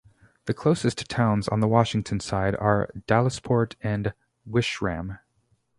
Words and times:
The 0.45 0.55
closest 0.55 1.07
towns 1.11 1.47
on 1.47 1.59
the 1.59 1.67
Washington 1.67 2.19
side 2.19 2.55
are 2.55 2.89
Dallesport 3.07 3.75
and 3.83 4.15
Wishram. 4.49 5.19